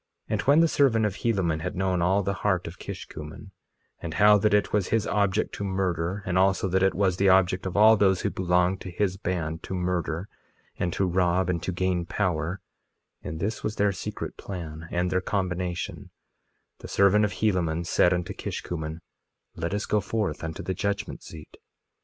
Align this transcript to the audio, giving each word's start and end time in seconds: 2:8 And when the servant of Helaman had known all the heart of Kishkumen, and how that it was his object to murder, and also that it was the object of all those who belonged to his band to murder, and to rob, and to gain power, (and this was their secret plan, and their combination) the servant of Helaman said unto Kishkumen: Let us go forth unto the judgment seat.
2:8 0.31 0.31
And 0.31 0.41
when 0.41 0.59
the 0.61 0.67
servant 0.67 1.05
of 1.05 1.13
Helaman 1.17 1.59
had 1.61 1.75
known 1.75 2.01
all 2.01 2.23
the 2.23 2.33
heart 2.41 2.65
of 2.65 2.79
Kishkumen, 2.79 3.51
and 3.99 4.15
how 4.15 4.39
that 4.39 4.51
it 4.51 4.73
was 4.73 4.87
his 4.87 5.05
object 5.05 5.53
to 5.53 5.63
murder, 5.63 6.23
and 6.25 6.39
also 6.39 6.67
that 6.69 6.81
it 6.81 6.95
was 6.95 7.17
the 7.17 7.29
object 7.29 7.67
of 7.67 7.77
all 7.77 7.95
those 7.95 8.21
who 8.21 8.31
belonged 8.31 8.81
to 8.81 8.89
his 8.89 9.17
band 9.17 9.61
to 9.61 9.75
murder, 9.75 10.27
and 10.75 10.91
to 10.93 11.05
rob, 11.05 11.51
and 11.51 11.61
to 11.61 11.71
gain 11.71 12.07
power, 12.07 12.61
(and 13.21 13.39
this 13.39 13.63
was 13.63 13.75
their 13.75 13.91
secret 13.91 14.37
plan, 14.37 14.87
and 14.89 15.11
their 15.11 15.21
combination) 15.21 16.09
the 16.79 16.87
servant 16.87 17.23
of 17.23 17.33
Helaman 17.33 17.85
said 17.85 18.11
unto 18.11 18.33
Kishkumen: 18.33 19.01
Let 19.55 19.71
us 19.71 19.85
go 19.85 20.01
forth 20.01 20.43
unto 20.43 20.63
the 20.63 20.73
judgment 20.73 21.21
seat. 21.21 21.57